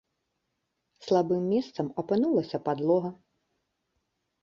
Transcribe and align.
Слабым 1.09 1.43
месцам 1.53 1.87
апынулася 2.05 2.57
падлога. 2.67 3.17